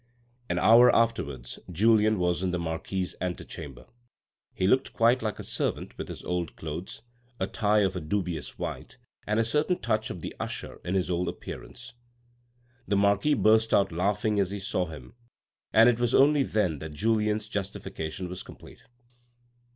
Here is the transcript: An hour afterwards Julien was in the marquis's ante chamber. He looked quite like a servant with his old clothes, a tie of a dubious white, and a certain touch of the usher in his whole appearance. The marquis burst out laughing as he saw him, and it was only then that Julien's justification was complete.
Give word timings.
An 0.49 0.57
hour 0.57 0.89
afterwards 0.95 1.59
Julien 1.71 2.17
was 2.17 2.41
in 2.41 2.49
the 2.49 2.57
marquis's 2.57 3.13
ante 3.21 3.45
chamber. 3.45 3.85
He 4.51 4.65
looked 4.65 4.93
quite 4.93 5.21
like 5.21 5.37
a 5.37 5.43
servant 5.43 5.95
with 5.95 6.07
his 6.07 6.23
old 6.23 6.55
clothes, 6.55 7.03
a 7.39 7.45
tie 7.45 7.81
of 7.81 7.95
a 7.95 8.01
dubious 8.01 8.57
white, 8.57 8.97
and 9.27 9.39
a 9.39 9.45
certain 9.45 9.77
touch 9.77 10.09
of 10.09 10.21
the 10.21 10.35
usher 10.39 10.81
in 10.83 10.95
his 10.95 11.09
whole 11.09 11.29
appearance. 11.29 11.93
The 12.87 12.97
marquis 12.97 13.35
burst 13.35 13.75
out 13.75 13.91
laughing 13.91 14.39
as 14.39 14.49
he 14.49 14.59
saw 14.59 14.87
him, 14.87 15.13
and 15.71 15.87
it 15.87 15.99
was 15.99 16.15
only 16.15 16.41
then 16.41 16.79
that 16.79 16.93
Julien's 16.93 17.47
justification 17.47 18.27
was 18.27 18.41
complete. 18.41 18.83